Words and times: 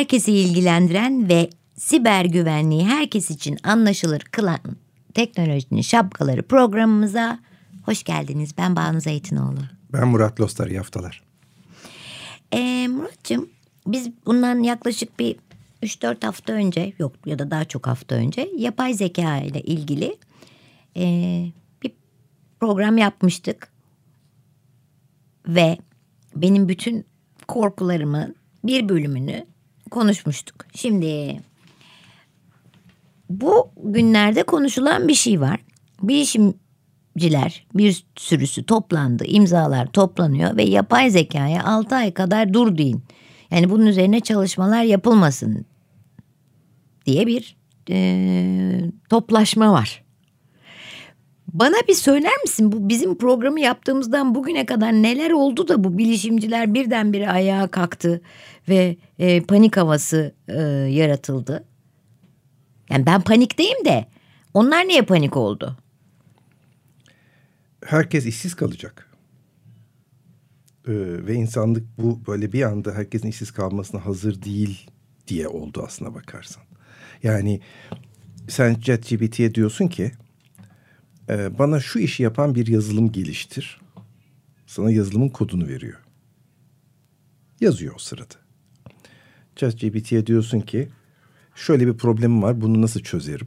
Herkesi 0.00 0.32
ilgilendiren 0.32 1.28
ve 1.28 1.50
siber 1.76 2.24
güvenliği 2.24 2.86
herkes 2.86 3.30
için 3.30 3.58
anlaşılır 3.62 4.20
kılan 4.20 4.60
teknolojinin 5.14 5.80
şapkaları 5.80 6.42
programımıza 6.42 7.38
hoş 7.84 8.04
geldiniz. 8.04 8.54
Ben 8.58 8.76
Banu 8.76 9.00
Zeytinoğlu. 9.00 9.58
Ben 9.92 10.08
Murat 10.08 10.40
Lostar, 10.40 10.66
iyi 10.66 10.78
haftalar. 10.78 11.22
Ee, 12.52 12.88
Murat'cığım 12.88 13.50
biz 13.86 14.10
bundan 14.26 14.62
yaklaşık 14.62 15.18
bir 15.18 15.36
3-4 15.82 16.26
hafta 16.26 16.52
önce 16.52 16.92
yok 16.98 17.12
ya 17.26 17.38
da 17.38 17.50
daha 17.50 17.64
çok 17.64 17.86
hafta 17.86 18.14
önce 18.14 18.50
yapay 18.56 18.94
zeka 18.94 19.38
ile 19.38 19.60
ilgili 19.60 20.16
e, 20.96 21.04
bir 21.82 21.92
program 22.60 22.98
yapmıştık. 22.98 23.68
Ve 25.48 25.78
benim 26.36 26.68
bütün 26.68 27.04
korkularımın 27.48 28.36
bir 28.64 28.88
bölümünü 28.88 29.49
konuşmuştuk. 29.90 30.66
Şimdi 30.74 31.40
bu 33.30 33.70
günlerde 33.84 34.42
konuşulan 34.42 35.08
bir 35.08 35.14
şey 35.14 35.40
var. 35.40 35.60
Bilişimciler 36.02 37.66
bir 37.74 38.04
sürüsü 38.16 38.66
toplandı, 38.66 39.24
imzalar 39.24 39.86
toplanıyor 39.86 40.56
ve 40.56 40.62
yapay 40.62 41.10
zekaya 41.10 41.64
6 41.64 41.94
ay 41.94 42.14
kadar 42.14 42.54
dur 42.54 42.78
deyin. 42.78 43.02
Yani 43.50 43.70
bunun 43.70 43.86
üzerine 43.86 44.20
çalışmalar 44.20 44.82
yapılmasın 44.82 45.66
diye 47.06 47.26
bir 47.26 47.56
e, 47.90 48.80
toplaşma 49.10 49.72
var. 49.72 50.04
Bana 51.54 51.76
bir 51.88 51.94
söyler 51.94 52.36
misin 52.42 52.72
bu 52.72 52.88
bizim 52.88 53.18
programı 53.18 53.60
yaptığımızdan 53.60 54.34
bugüne 54.34 54.66
kadar 54.66 54.92
neler 54.92 55.30
oldu 55.30 55.68
da 55.68 55.84
bu 55.84 55.98
bilişimciler 55.98 56.74
birdenbire 56.74 57.30
ayağa 57.30 57.68
kalktı 57.68 58.20
ve 58.68 58.96
e, 59.18 59.40
panik 59.42 59.76
havası 59.76 60.34
e, 60.48 60.62
yaratıldı? 60.90 61.64
Yani 62.90 63.06
ben 63.06 63.20
panikteyim 63.20 63.84
de 63.84 64.06
onlar 64.54 64.88
niye 64.88 65.02
panik 65.02 65.36
oldu? 65.36 65.76
Herkes 67.84 68.26
işsiz 68.26 68.54
kalacak. 68.54 69.10
Ee, 70.88 70.92
ve 71.26 71.34
insanlık 71.34 71.98
bu 71.98 72.26
böyle 72.26 72.52
bir 72.52 72.62
anda 72.62 72.92
herkesin 72.94 73.28
işsiz 73.28 73.50
kalmasına 73.50 74.06
hazır 74.06 74.42
değil 74.42 74.86
diye 75.28 75.48
oldu 75.48 75.82
aslına 75.86 76.14
bakarsan. 76.14 76.62
Yani 77.22 77.60
sen 78.48 78.74
ChatGPT'ye 78.74 79.54
diyorsun 79.54 79.88
ki 79.88 80.12
e, 81.30 81.58
bana 81.58 81.80
şu 81.80 81.98
işi 81.98 82.22
yapan 82.22 82.54
bir 82.54 82.66
yazılım 82.66 83.12
geliştir. 83.12 83.80
Sana 84.66 84.90
yazılımın 84.90 85.28
kodunu 85.28 85.68
veriyor. 85.68 85.98
Yazıyor 87.60 87.94
o 87.94 87.98
sırada. 87.98 88.34
ChatGPT'ye 89.56 90.26
diyorsun 90.26 90.60
ki 90.60 90.88
şöyle 91.54 91.86
bir 91.86 91.92
problemim 91.92 92.42
var 92.42 92.60
bunu 92.60 92.82
nasıl 92.82 93.00
çözerim? 93.00 93.46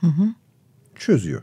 Hı 0.00 0.06
hı. 0.06 0.34
Çözüyor. 0.94 1.42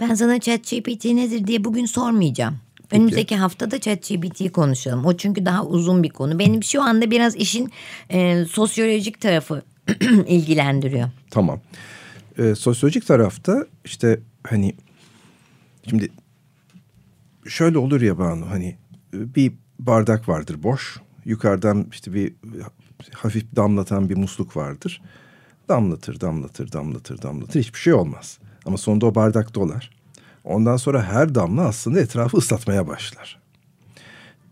Ben 0.00 0.14
sana 0.14 0.40
ChatGPT 0.40 1.04
nedir 1.04 1.46
diye 1.46 1.64
bugün 1.64 1.86
sormayacağım. 1.86 2.58
Peki. 2.76 2.96
Önümüzdeki 2.96 3.36
haftada 3.36 3.80
ChatGPT'yi 3.80 4.52
konuşalım. 4.52 5.06
O 5.06 5.16
çünkü 5.16 5.44
daha 5.44 5.66
uzun 5.66 6.02
bir 6.02 6.08
konu. 6.08 6.38
Benim 6.38 6.62
şu 6.62 6.82
anda 6.82 7.10
biraz 7.10 7.36
işin 7.36 7.70
e, 8.10 8.44
sosyolojik 8.44 9.20
tarafı 9.20 9.62
ilgilendiriyor. 10.26 11.08
Tamam. 11.30 11.60
E, 12.38 12.54
sosyolojik 12.54 13.06
tarafta 13.06 13.66
işte 13.84 14.20
hani 14.44 14.74
şimdi 15.86 16.08
şöyle 17.46 17.78
olur 17.78 18.00
ya 18.00 18.18
Banu 18.18 18.50
hani 18.50 18.78
bir 19.12 19.52
bardak 19.78 20.28
vardır 20.28 20.62
boş. 20.62 21.00
Yukarıdan 21.24 21.86
işte 21.92 22.14
bir 22.14 22.32
hafif 23.14 23.56
damlatan 23.56 24.08
bir 24.08 24.16
musluk 24.16 24.56
vardır. 24.56 25.02
Damlatır, 25.68 26.20
damlatır, 26.20 26.72
damlatır, 26.72 27.22
damlatır. 27.22 27.60
Hiçbir 27.60 27.78
şey 27.78 27.92
olmaz. 27.92 28.38
Ama 28.66 28.76
sonunda 28.76 29.06
o 29.06 29.14
bardak 29.14 29.54
dolar. 29.54 29.90
Ondan 30.44 30.76
sonra 30.76 31.02
her 31.02 31.34
damla 31.34 31.62
aslında 31.62 32.00
etrafı 32.00 32.36
ıslatmaya 32.36 32.88
başlar. 32.88 33.40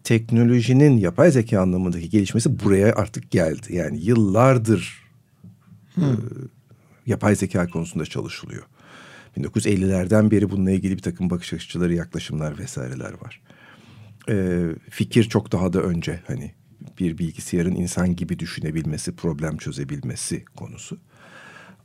Teknolojinin 0.04 0.96
yapay 0.96 1.30
zeka 1.30 1.60
anlamındaki 1.60 2.10
gelişmesi 2.10 2.64
buraya 2.64 2.94
artık 2.94 3.30
geldi. 3.30 3.76
Yani 3.76 4.00
yıllardır 4.00 5.04
hmm. 5.94 6.04
e, 6.04 6.16
yapay 7.06 7.36
zeka 7.36 7.66
konusunda 7.66 8.04
çalışılıyor. 8.04 8.62
1950'lerden 9.36 10.30
beri 10.30 10.50
bununla 10.50 10.70
ilgili 10.70 10.96
bir 10.96 11.02
takım 11.02 11.30
bakış 11.30 11.52
açıları, 11.52 11.94
yaklaşımlar 11.94 12.58
vesaireler 12.58 13.12
var. 13.22 13.40
E, 14.28 14.66
fikir 14.90 15.24
çok 15.24 15.52
daha 15.52 15.72
da 15.72 15.82
önce 15.82 16.20
hani 16.26 16.52
bir 17.00 17.18
bilgisayarın 17.18 17.74
insan 17.74 18.16
gibi 18.16 18.38
düşünebilmesi, 18.38 19.16
problem 19.16 19.56
çözebilmesi 19.56 20.44
konusu. 20.44 20.98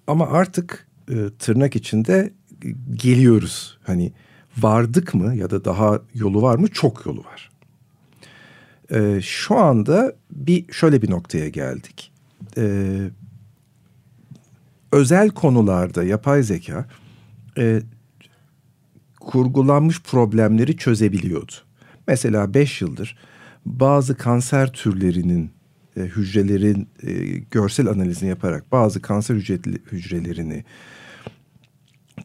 Ama 0.08 0.28
artık 0.28 0.88
e, 1.09 1.16
tırnak 1.40 1.76
içinde 1.76 2.34
geliyoruz. 2.94 3.78
Hani 3.84 4.14
vardık 4.58 5.14
mı 5.14 5.36
ya 5.36 5.50
da 5.50 5.66
daha 5.66 6.02
yolu 6.14 6.42
var 6.42 6.58
mı? 6.58 6.68
Çok 6.68 7.06
yolu 7.06 7.24
var. 7.24 7.52
E, 8.92 9.22
şu 9.22 9.58
anda 9.58 10.16
bir 10.31 10.74
şöyle 10.74 11.02
bir 11.02 11.12
noktaya 11.12 11.50
geldik. 11.50 12.12
E, 12.58 12.96
özel 14.92 15.30
konularda 15.30 16.04
yapay 16.04 16.44
zeka 16.44 16.86
e, 17.58 17.81
kurgulanmış 19.19 20.02
problemleri 20.02 20.78
çözebiliyordu. 20.78 21.52
Mesela 22.08 22.53
beş 22.53 22.81
yıldır 22.81 23.18
bazı 23.66 24.18
kanser 24.18 24.72
türlerinin 24.74 25.52
e, 25.97 26.02
hücrelerin 26.02 26.88
e, 27.03 27.13
görsel 27.52 27.88
analizini 27.88 28.30
yaparak 28.30 28.72
bazı 28.72 29.02
kanser 29.02 29.36
hücre, 29.36 29.59
hücrelerini 29.92 30.63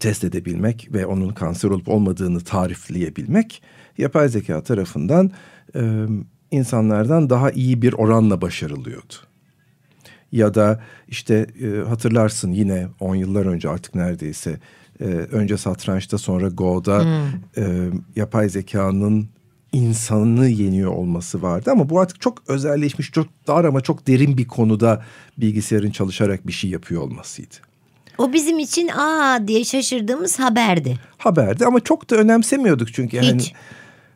test 0.00 0.24
edebilmek 0.24 0.88
ve 0.92 1.06
onun 1.06 1.28
kanser 1.28 1.68
olup 1.68 1.88
olmadığını 1.88 2.40
tarifleyebilmek 2.40 3.62
yapay 3.98 4.28
zeka 4.28 4.62
tarafından 4.62 5.30
e, 5.74 6.06
insanlardan 6.50 7.30
daha 7.30 7.50
iyi 7.50 7.82
bir 7.82 7.92
oranla 7.92 8.40
başarılıyordu. 8.40 9.14
Ya 10.32 10.54
da 10.54 10.82
işte 11.08 11.46
e, 11.62 11.88
hatırlarsın 11.88 12.52
yine 12.52 12.88
10 13.00 13.14
yıllar 13.14 13.46
önce 13.46 13.68
artık 13.68 13.94
neredeyse 13.94 14.60
e, 15.00 15.04
önce 15.04 15.56
satrançta 15.56 16.18
sonra 16.18 16.48
Go'da 16.48 17.02
hmm. 17.02 17.64
e, 17.64 17.90
yapay 18.16 18.48
zekanın 18.48 19.28
insanını 19.72 20.48
yeniyor 20.48 20.92
olması 20.92 21.42
vardı 21.42 21.70
ama 21.70 21.88
bu 21.88 22.00
artık 22.00 22.20
çok 22.20 22.42
özelleşmiş, 22.48 23.10
çok 23.10 23.26
dar 23.46 23.64
ama 23.64 23.80
çok 23.80 24.06
derin 24.06 24.38
bir 24.38 24.48
konuda 24.48 25.04
bilgisayarın 25.38 25.90
çalışarak 25.90 26.46
bir 26.46 26.52
şey 26.52 26.70
yapıyor 26.70 27.02
olmasıydı. 27.02 27.54
O 28.18 28.32
bizim 28.32 28.58
için 28.58 28.88
aa 28.88 29.48
diye 29.48 29.64
şaşırdığımız 29.64 30.38
haberdi. 30.38 30.98
Haberdi 31.18 31.66
ama 31.66 31.80
çok 31.80 32.10
da 32.10 32.16
önemsemiyorduk 32.16 32.94
çünkü 32.94 33.20
Hiç. 33.20 33.30
hani 33.30 33.42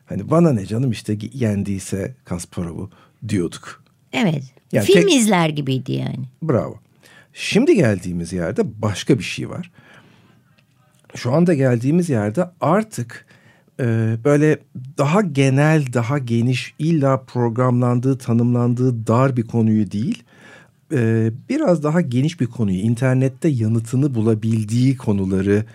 hani 0.05 0.29
bana 0.29 0.53
ne 0.53 0.65
canım 0.65 0.91
işte 0.91 1.17
yendiyse 1.33 2.15
Kasparov'u 2.25 2.89
diyorduk. 3.27 3.83
Evet. 4.13 4.43
Yani 4.71 4.85
Film 4.85 5.01
tek... 5.01 5.15
izler 5.15 5.49
gibiydi 5.49 5.91
yani. 5.91 6.25
Bravo. 6.43 6.79
Şimdi 7.33 7.75
geldiğimiz 7.75 8.33
yerde 8.33 8.81
başka 8.81 9.19
bir 9.19 9.23
şey 9.23 9.49
var. 9.49 9.71
Şu 11.15 11.33
anda 11.33 11.53
geldiğimiz 11.53 12.09
yerde 12.09 12.49
artık 12.61 13.25
e, 13.79 14.17
böyle 14.25 14.59
daha 14.97 15.21
genel, 15.21 15.93
daha 15.93 16.17
geniş, 16.17 16.73
illa 16.79 17.21
programlandığı, 17.21 18.17
tanımlandığı 18.17 19.07
dar 19.07 19.37
bir 19.37 19.43
konuyu 19.43 19.91
değil, 19.91 20.23
e, 20.93 21.31
biraz 21.49 21.83
daha 21.83 22.01
geniş 22.01 22.39
bir 22.39 22.45
konuyu, 22.45 22.77
internette 22.77 23.47
yanıtını 23.47 24.15
bulabildiği 24.15 24.97
konuları 24.97 25.65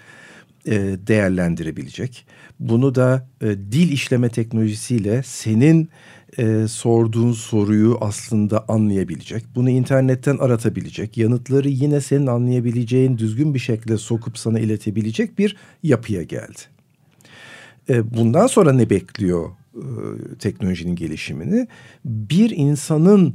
e, 0.67 0.76
değerlendirebilecek. 1.06 2.26
Bunu 2.61 2.94
da 2.94 3.26
e, 3.40 3.46
dil 3.46 3.93
işleme 3.93 4.29
teknolojisiyle 4.29 5.23
senin 5.23 5.88
e, 6.38 6.69
sorduğun 6.69 7.32
soruyu 7.32 7.99
aslında 8.00 8.64
anlayabilecek. 8.69 9.44
Bunu 9.55 9.70
internetten 9.70 10.37
aratabilecek. 10.37 11.17
Yanıtları 11.17 11.69
yine 11.69 12.00
senin 12.00 12.26
anlayabileceğin 12.26 13.19
düzgün 13.19 13.55
bir 13.55 13.58
şekilde 13.58 13.99
sokup 13.99 14.38
sana 14.38 14.61
iletebilecek 14.61 15.38
bir 15.38 15.56
yapıya 15.82 16.23
geldi. 16.23 16.61
E, 17.88 18.14
bundan 18.14 18.46
sonra 18.46 18.73
ne 18.73 18.90
bekliyor 18.90 19.50
e, 19.75 19.82
teknolojinin 20.38 20.96
gelişimini? 20.96 21.67
Bir 22.05 22.50
insanın 22.50 23.35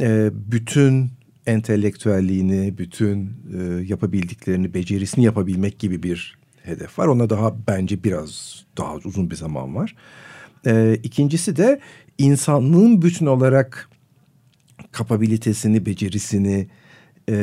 e, 0.00 0.30
bütün 0.32 1.10
entelektüelliğini, 1.46 2.78
bütün 2.78 3.32
e, 3.58 3.84
yapabildiklerini, 3.86 4.74
becerisini 4.74 5.24
yapabilmek 5.24 5.78
gibi 5.78 6.02
bir 6.02 6.38
hedef 6.62 6.98
var. 6.98 7.06
Ona 7.06 7.30
daha 7.30 7.54
bence 7.68 8.04
biraz 8.04 8.64
daha 8.78 8.94
uzun 8.94 9.30
bir 9.30 9.36
zaman 9.36 9.74
var. 9.74 9.94
E, 10.66 10.98
ikincisi 11.02 11.56
de 11.56 11.80
insanlığın 12.18 13.02
bütün 13.02 13.26
olarak 13.26 13.90
kapabilitesini, 14.92 15.86
becerisini 15.86 16.68
e, 17.30 17.36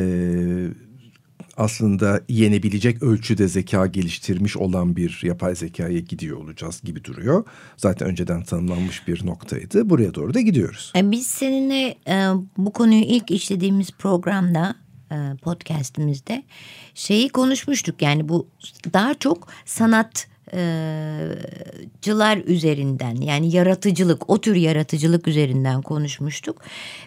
aslında 1.56 2.20
yenebilecek 2.28 3.02
ölçüde 3.02 3.48
zeka 3.48 3.86
geliştirmiş 3.86 4.56
olan 4.56 4.96
bir 4.96 5.20
yapay 5.22 5.54
zekaya 5.54 5.98
gidiyor 5.98 6.36
olacağız 6.36 6.80
gibi 6.84 7.04
duruyor. 7.04 7.44
Zaten 7.76 8.08
önceden 8.08 8.42
tanımlanmış 8.42 9.08
bir 9.08 9.26
noktaydı. 9.26 9.90
Buraya 9.90 10.14
doğru 10.14 10.34
da 10.34 10.40
gidiyoruz. 10.40 10.92
E, 10.96 11.10
biz 11.10 11.26
seninle 11.26 11.94
e, 12.08 12.28
bu 12.56 12.72
konuyu 12.72 13.02
ilk 13.02 13.30
işlediğimiz 13.30 13.90
programda 13.90 14.74
e, 15.12 15.16
podcastimizde 15.42 16.42
şeyi 16.94 17.28
konuşmuştuk. 17.28 18.02
Yani 18.02 18.28
bu 18.28 18.48
daha 18.92 19.14
çok 19.14 19.48
sanat 19.64 20.33
cılar 22.02 22.36
üzerinden 22.36 23.14
yani 23.14 23.56
yaratıcılık 23.56 24.30
o 24.30 24.40
tür 24.40 24.56
yaratıcılık 24.56 25.28
üzerinden 25.28 25.82
konuşmuştuk 25.82 26.60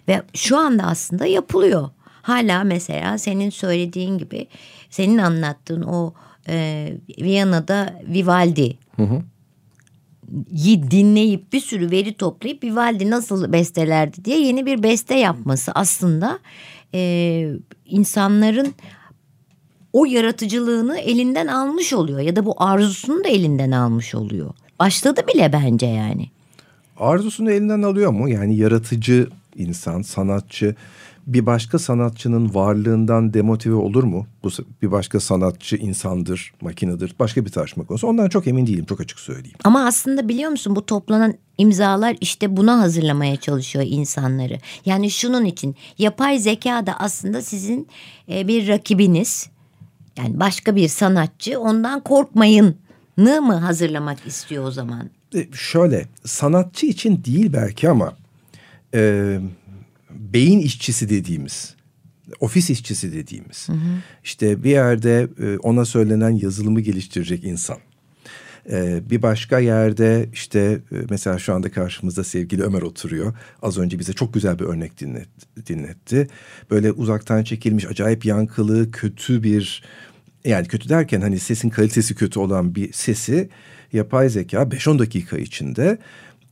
ve 0.07 0.21
şu 0.33 0.57
anda 0.57 0.83
aslında 0.83 1.25
yapılıyor. 1.25 1.89
Hala 2.21 2.63
mesela 2.63 3.17
senin 3.17 3.49
söylediğin 3.49 4.17
gibi 4.17 4.47
senin 4.89 5.17
anlattığın 5.17 5.81
o 5.81 6.13
e, 6.47 6.93
Viyana'da 7.21 7.99
Vivaldi 8.07 8.77
hı 8.95 9.03
hı. 9.03 9.21
dinleyip 10.91 11.53
bir 11.53 11.59
sürü 11.59 11.91
veri 11.91 12.13
toplayıp 12.13 12.63
Vivaldi 12.63 13.09
nasıl 13.09 13.53
bestelerdi 13.53 14.25
diye 14.25 14.39
yeni 14.39 14.65
bir 14.65 14.83
beste 14.83 15.15
yapması 15.15 15.71
aslında 15.71 16.39
e, 16.93 17.51
insanların 17.85 18.73
o 19.97 20.05
yaratıcılığını 20.05 20.99
elinden 20.99 21.47
almış 21.47 21.93
oluyor 21.93 22.19
ya 22.19 22.35
da 22.35 22.45
bu 22.45 22.55
arzusunu 22.57 23.23
da 23.23 23.27
elinden 23.27 23.71
almış 23.71 24.15
oluyor. 24.15 24.49
Başladı 24.79 25.21
bile 25.33 25.53
bence 25.53 25.85
yani. 25.85 26.29
Arzusunu 26.99 27.51
elinden 27.51 27.81
alıyor 27.81 28.11
mu? 28.11 28.29
Yani 28.29 28.57
yaratıcı 28.57 29.27
insan, 29.55 30.01
sanatçı 30.01 30.75
bir 31.27 31.45
başka 31.45 31.79
sanatçının 31.79 32.53
varlığından 32.53 33.33
demotive 33.33 33.75
olur 33.75 34.03
mu? 34.03 34.27
Bu 34.43 34.49
bir 34.81 34.91
başka 34.91 35.19
sanatçı 35.19 35.75
insandır, 35.75 36.53
makinedir, 36.61 37.15
başka 37.19 37.45
bir 37.45 37.51
tartışma 37.51 37.85
konusu. 37.85 38.07
Ondan 38.07 38.29
çok 38.29 38.47
emin 38.47 38.67
değilim, 38.67 38.85
çok 38.85 39.01
açık 39.01 39.19
söyleyeyim. 39.19 39.57
Ama 39.63 39.85
aslında 39.85 40.29
biliyor 40.29 40.51
musun 40.51 40.75
bu 40.75 40.85
toplanan 40.85 41.33
imzalar 41.57 42.17
işte 42.21 42.57
buna 42.57 42.79
hazırlamaya 42.79 43.35
çalışıyor 43.35 43.85
insanları. 43.87 44.57
Yani 44.85 45.11
şunun 45.11 45.45
için 45.45 45.75
yapay 45.97 46.39
zeka 46.39 46.85
da 46.85 46.99
aslında 46.99 47.41
sizin 47.41 47.87
e, 48.29 48.47
bir 48.47 48.67
rakibiniz. 48.67 49.49
Yani 50.17 50.39
başka 50.39 50.75
bir 50.75 50.87
sanatçı 50.87 51.59
ondan 51.59 51.99
korkmayın 51.99 52.75
mı 53.17 53.53
hazırlamak 53.53 54.27
istiyor 54.27 54.63
o 54.63 54.71
zaman? 54.71 55.09
E, 55.35 55.47
şöyle 55.53 56.05
sanatçı 56.25 56.85
için 56.85 57.23
değil 57.23 57.53
belki 57.53 57.89
ama 57.89 58.17
e, 58.93 59.39
beyin 60.09 60.59
işçisi 60.59 61.09
dediğimiz, 61.09 61.75
ofis 62.39 62.69
işçisi 62.69 63.13
dediğimiz, 63.13 63.69
hı 63.69 63.73
hı. 63.73 64.01
işte 64.23 64.63
bir 64.63 64.69
yerde 64.69 65.27
e, 65.39 65.57
ona 65.57 65.85
söylenen 65.85 66.29
yazılımı 66.29 66.81
geliştirecek 66.81 67.43
insan. 67.43 67.77
Ee, 68.71 69.09
bir 69.09 69.21
başka 69.21 69.59
yerde 69.59 70.29
işte 70.33 70.59
e, 70.91 70.95
mesela 71.09 71.39
şu 71.39 71.53
anda 71.53 71.71
karşımızda 71.71 72.23
sevgili 72.23 72.63
Ömer 72.63 72.81
oturuyor. 72.81 73.33
Az 73.61 73.77
önce 73.77 73.99
bize 73.99 74.13
çok 74.13 74.33
güzel 74.33 74.59
bir 74.59 74.63
örnek 74.63 74.99
dinlet, 74.99 75.27
dinletti. 75.67 76.27
Böyle 76.71 76.91
uzaktan 76.91 77.43
çekilmiş 77.43 77.85
acayip 77.85 78.25
yankılı 78.25 78.91
kötü 78.91 79.43
bir 79.43 79.83
yani 80.45 80.67
kötü 80.67 80.89
derken 80.89 81.21
hani 81.21 81.39
sesin 81.39 81.69
kalitesi 81.69 82.15
kötü 82.15 82.39
olan 82.39 82.75
bir 82.75 82.93
sesi 82.93 83.49
yapay 83.93 84.29
zeka 84.29 84.57
5-10 84.57 84.99
dakika 84.99 85.37
içinde 85.37 85.97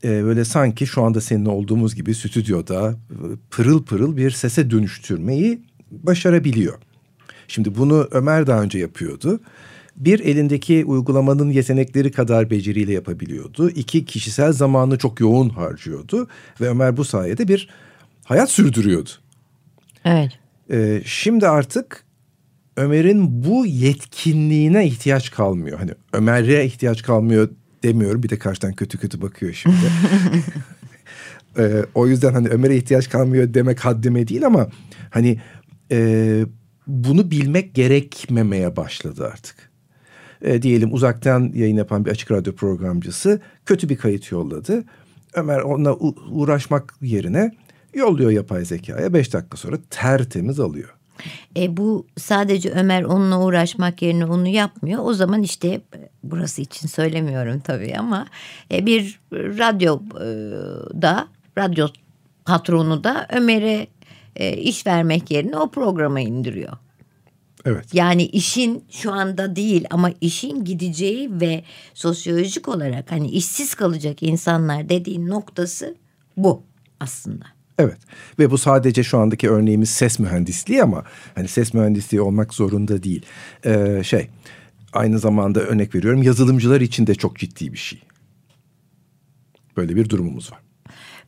e, 0.03 0.23
böyle 0.23 0.45
sanki 0.45 0.87
şu 0.87 1.03
anda 1.03 1.21
seninle 1.21 1.49
olduğumuz 1.49 1.95
gibi 1.95 2.15
stüdyoda 2.15 2.95
e, 3.11 3.17
pırıl 3.51 3.83
pırıl 3.83 4.17
bir 4.17 4.31
sese 4.31 4.71
dönüştürmeyi 4.71 5.61
başarabiliyor. 5.91 6.75
Şimdi 7.47 7.75
bunu 7.75 8.07
Ömer 8.11 8.47
daha 8.47 8.61
önce 8.61 8.79
yapıyordu. 8.79 9.39
Bir 9.95 10.19
elindeki 10.19 10.85
uygulamanın 10.85 11.49
yetenekleri 11.49 12.11
kadar 12.11 12.49
beceriyle 12.49 12.93
yapabiliyordu. 12.93 13.69
İki 13.69 14.05
kişisel 14.05 14.51
zamanını 14.51 14.97
çok 14.97 15.19
yoğun 15.19 15.49
harcıyordu 15.49 16.27
ve 16.61 16.69
Ömer 16.69 16.97
bu 16.97 17.05
sayede 17.05 17.47
bir 17.47 17.69
hayat 18.23 18.49
sürdürüyordu. 18.49 19.09
Evet. 20.05 20.31
Ee, 20.71 21.01
şimdi 21.05 21.47
artık 21.47 22.03
Ömer'in 22.77 23.43
bu 23.43 23.65
yetkinliğine 23.65 24.87
ihtiyaç 24.87 25.31
kalmıyor. 25.31 25.79
Hani 25.79 25.91
Ömer'e 26.13 26.65
ihtiyaç 26.65 27.03
kalmıyor 27.03 27.49
demiyorum. 27.83 28.23
Bir 28.23 28.29
de 28.29 28.37
karşıdan 28.37 28.73
kötü 28.73 28.97
kötü 28.97 29.21
bakıyor 29.21 29.53
şimdi. 29.53 29.75
ee, 31.57 31.85
o 31.95 32.07
yüzden 32.07 32.33
hani 32.33 32.47
Ömer'e 32.47 32.77
ihtiyaç 32.77 33.09
kalmıyor 33.09 33.53
demek 33.53 33.79
haddime 33.79 34.27
değil 34.27 34.45
ama 34.45 34.67
hani 35.09 35.41
e, 35.91 36.45
bunu 36.87 37.31
bilmek 37.31 37.75
gerekmemeye 37.75 38.75
başladı 38.75 39.27
artık. 39.33 39.74
E, 40.41 40.61
diyelim 40.61 40.93
uzaktan 40.93 41.51
yayın 41.55 41.77
yapan 41.77 42.05
bir 42.05 42.11
açık 42.11 42.31
radyo 42.31 42.55
programcısı 42.55 43.41
kötü 43.65 43.89
bir 43.89 43.97
kayıt 43.97 44.31
yolladı. 44.31 44.83
Ömer 45.33 45.59
onunla 45.59 45.95
uğraşmak 46.31 46.93
yerine 47.01 47.51
yolluyor 47.93 48.31
yapay 48.31 48.65
zekaya. 48.65 49.13
Beş 49.13 49.33
dakika 49.33 49.57
sonra 49.57 49.77
tertemiz 49.89 50.59
alıyor. 50.59 50.95
E, 51.57 51.77
bu 51.77 52.07
sadece 52.17 52.71
Ömer 52.71 53.03
onunla 53.03 53.41
uğraşmak 53.41 54.01
yerine 54.01 54.25
onu 54.25 54.47
yapmıyor. 54.47 55.01
O 55.03 55.13
zaman 55.13 55.43
işte 55.43 55.81
burası 56.23 56.61
için 56.61 56.87
söylemiyorum 56.87 57.59
tabii 57.59 57.95
ama 57.97 58.27
e, 58.71 58.85
bir 58.85 59.19
radyoda 59.33 61.27
radyo 61.57 61.87
patronu 62.45 63.03
da 63.03 63.27
Ömer'e 63.33 63.87
e, 64.35 64.57
iş 64.57 64.87
vermek 64.87 65.31
yerine 65.31 65.57
o 65.57 65.71
programı 65.71 66.21
indiriyor. 66.21 66.77
Evet. 67.65 67.93
Yani 67.93 68.25
işin 68.25 68.83
şu 68.91 69.11
anda 69.11 69.55
değil 69.55 69.85
ama 69.89 70.11
işin 70.21 70.65
gideceği 70.65 71.39
ve 71.41 71.63
sosyolojik 71.93 72.67
olarak 72.67 73.11
hani 73.11 73.29
işsiz 73.29 73.75
kalacak 73.75 74.23
insanlar 74.23 74.89
dediğin 74.89 75.27
noktası 75.27 75.95
bu 76.37 76.63
aslında. 76.99 77.45
Evet 77.79 77.97
ve 78.39 78.51
bu 78.51 78.57
sadece 78.57 79.03
şu 79.03 79.17
andaki 79.17 79.49
örneğimiz 79.49 79.89
ses 79.89 80.19
mühendisliği 80.19 80.83
ama 80.83 81.03
hani 81.35 81.47
ses 81.47 81.73
mühendisliği 81.73 82.21
olmak 82.21 82.53
zorunda 82.53 83.03
değil. 83.03 83.25
Ee, 83.65 84.01
şey 84.03 84.29
aynı 84.93 85.19
zamanda 85.19 85.59
örnek 85.59 85.95
veriyorum 85.95 86.23
yazılımcılar 86.23 86.81
için 86.81 87.07
de 87.07 87.15
çok 87.15 87.39
ciddi 87.39 87.73
bir 87.73 87.77
şey. 87.77 88.01
Böyle 89.77 89.95
bir 89.95 90.09
durumumuz 90.09 90.51
var. 90.51 90.59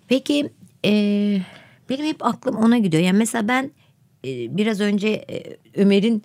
Peki 0.08 0.50
e, 0.86 0.92
benim 1.90 2.06
hep 2.06 2.26
aklım 2.26 2.56
ona 2.56 2.78
gidiyor. 2.78 3.04
Yani 3.04 3.18
mesela 3.18 3.48
ben 3.48 3.72
biraz 4.24 4.80
önce 4.80 5.10
e, 5.10 5.58
Ömer'in 5.76 6.24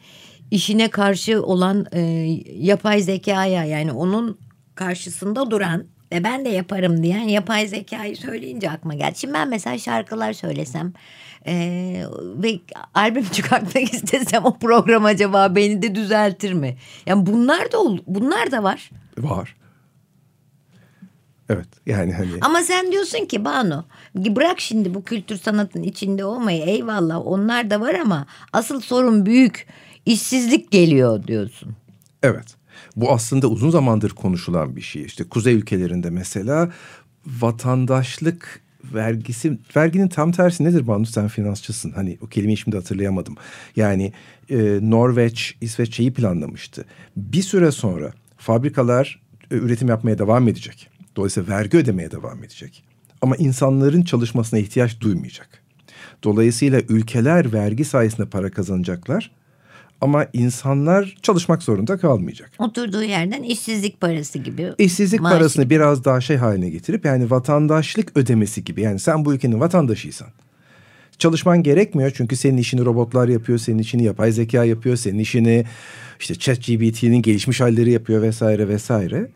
işine 0.51 0.89
karşı 0.89 1.43
olan 1.43 1.87
e, 1.93 2.01
yapay 2.55 3.01
zekaya 3.01 3.65
yani 3.65 3.93
onun 3.93 4.39
karşısında 4.75 5.51
duran 5.51 5.85
ve 6.13 6.25
ben 6.25 6.45
de 6.45 6.49
yaparım 6.49 7.03
diyen 7.03 7.29
yapay 7.29 7.67
zekayı 7.67 8.17
söyleyince 8.17 8.71
aklıma 8.71 8.95
geldi. 8.95 9.19
Şimdi 9.19 9.35
ben 9.35 9.49
mesela 9.49 9.79
şarkılar 9.79 10.33
söylesem 10.33 10.93
e, 11.47 11.55
ve 12.19 12.59
albüm 12.95 13.25
çıkartmak 13.33 13.95
istesem 13.95 14.45
o 14.45 14.59
program 14.59 15.05
acaba 15.05 15.57
beni 15.57 15.83
de 15.83 15.95
düzeltir 15.95 16.53
mi? 16.53 16.77
Yani 17.07 17.27
bunlar 17.27 17.73
da 17.73 17.79
bunlar 18.07 18.51
da 18.51 18.63
var. 18.63 18.91
Var. 19.19 19.57
Evet 21.53 21.69
yani 21.87 22.13
hani. 22.13 22.31
Ama 22.41 22.63
sen 22.63 22.93
diyorsun 22.93 23.27
ki 23.27 23.45
Banu 23.45 23.85
bırak 24.15 24.61
şimdi 24.61 24.95
bu 24.95 25.05
kültür 25.05 25.37
sanatın 25.37 25.83
içinde 25.83 26.25
olmayı 26.25 26.63
eyvallah 26.63 27.27
onlar 27.27 27.71
da 27.71 27.81
var 27.81 27.95
ama 27.95 28.27
asıl 28.53 28.81
sorun 28.81 29.27
büyük 29.27 29.67
işsizlik 30.07 30.71
geliyor 30.71 31.27
diyorsun. 31.27 31.77
Evet. 32.23 32.57
Bu 32.97 33.13
aslında 33.13 33.47
uzun 33.47 33.71
zamandır 33.71 34.11
konuşulan 34.11 34.77
bir 34.77 34.81
şey. 34.81 35.03
İşte 35.03 35.25
kuzey 35.25 35.55
ülkelerinde 35.55 36.11
mesela 36.11 36.71
vatandaşlık 37.27 38.63
vergisi 38.85 39.59
verginin 39.77 40.09
tam 40.09 40.33
tersi 40.33 40.65
nedir 40.65 40.87
Banu 40.87 41.07
sen 41.07 41.29
finansçısın 41.29 41.93
hani 41.93 42.19
o 42.21 42.27
kelimeyi 42.27 42.57
şimdi 42.57 42.77
hatırlayamadım. 42.77 43.35
Yani 43.77 44.13
e, 44.51 44.79
Norveç 44.83 45.57
İsveç 45.61 45.97
şeyi 45.97 46.13
planlamıştı. 46.13 46.85
Bir 47.17 47.43
süre 47.43 47.71
sonra 47.71 48.13
fabrikalar 48.37 49.21
e, 49.51 49.55
üretim 49.55 49.89
yapmaya 49.89 50.19
devam 50.19 50.49
edecek. 50.49 50.92
Dolayısıyla 51.17 51.55
vergi 51.55 51.77
ödemeye 51.79 52.11
devam 52.11 52.45
edecek. 52.45 52.85
ama 53.21 53.37
insanların 53.37 54.03
çalışmasına 54.03 54.59
ihtiyaç 54.61 55.01
duymayacak. 55.01 55.63
Dolayısıyla 56.25 56.81
ülkeler 56.89 57.53
vergi 57.53 57.85
sayesinde 57.85 58.27
para 58.27 58.51
kazanacaklar 58.51 59.31
ama 60.01 60.27
insanlar 60.33 61.17
çalışmak 61.23 61.63
zorunda 61.63 61.99
kalmayacak. 61.99 62.51
Oturduğu 62.59 63.03
yerden 63.03 63.43
işsizlik 63.43 64.01
parası 64.01 64.39
gibi. 64.39 64.73
İşsizlik 64.79 65.21
maaş 65.21 65.33
parasını 65.33 65.65
gibi. 65.65 65.75
biraz 65.75 66.05
daha 66.05 66.21
şey 66.21 66.37
haline 66.37 66.71
getirip 66.71 67.05
yani 67.05 67.31
vatandaşlık 67.31 68.17
ödemesi 68.17 68.65
gibi. 68.65 68.81
Yani 68.81 68.99
sen 68.99 69.25
bu 69.25 69.35
ülkenin 69.35 69.61
vatandaşıysan. 69.61 70.29
Çalışman 71.19 71.63
gerekmiyor 71.63 72.13
çünkü 72.15 72.37
senin 72.37 72.57
işini 72.57 72.85
robotlar 72.85 73.29
yapıyor, 73.29 73.59
senin 73.59 73.79
işini 73.79 74.05
yapay 74.05 74.33
zeka 74.33 74.65
yapıyor, 74.65 74.97
senin 74.97 75.19
işini 75.19 75.65
işte 76.21 76.35
ChatGPT'nin 76.35 77.23
gelişmiş 77.23 77.61
halleri 77.61 77.91
yapıyor 77.91 78.23
vesaire 78.23 78.69
vesaire. 78.69 79.31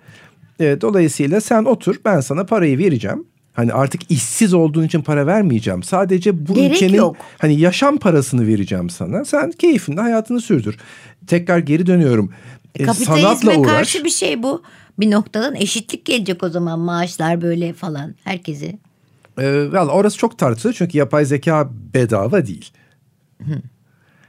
E, 0.60 0.80
dolayısıyla 0.80 1.40
sen 1.40 1.64
otur 1.64 1.96
ben 2.04 2.20
sana 2.20 2.46
parayı 2.46 2.78
vereceğim. 2.78 3.24
Hani 3.52 3.72
artık 3.72 4.10
işsiz 4.10 4.54
olduğun 4.54 4.84
için 4.84 5.02
para 5.02 5.26
vermeyeceğim. 5.26 5.82
Sadece 5.82 6.46
bu 6.48 6.54
Gerek 6.54 6.72
ülkenin 6.76 6.96
yok. 6.96 7.16
hani 7.38 7.60
yaşam 7.60 7.98
parasını 7.98 8.46
vereceğim 8.46 8.90
sana. 8.90 9.24
Sen 9.24 9.50
keyfinde 9.50 10.00
hayatını 10.00 10.40
sürdür. 10.40 10.76
Tekrar 11.26 11.58
geri 11.58 11.86
dönüyorum. 11.86 12.32
E, 12.74 12.84
Kapitalizme 12.84 13.22
sanatla 13.22 13.60
uğraş. 13.60 13.72
karşı 13.72 14.04
bir 14.04 14.10
şey 14.10 14.42
bu. 14.42 14.62
Bir 15.00 15.10
noktadan 15.10 15.54
eşitlik 15.54 16.04
gelecek 16.04 16.42
o 16.42 16.48
zaman 16.48 16.78
maaşlar 16.78 17.42
böyle 17.42 17.72
falan 17.72 18.14
herkesi. 18.24 18.78
Ee, 19.38 19.72
valla 19.72 19.92
orası 19.92 20.18
çok 20.18 20.38
tartışılır 20.38 20.74
çünkü 20.74 20.98
yapay 20.98 21.24
zeka 21.24 21.70
bedava 21.94 22.46
değil. 22.46 22.70